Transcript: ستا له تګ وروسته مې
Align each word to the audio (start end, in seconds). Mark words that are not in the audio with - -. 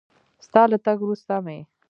ستا 0.45 0.61
له 0.71 0.77
تګ 0.85 0.97
وروسته 1.03 1.33
مې 1.45 1.59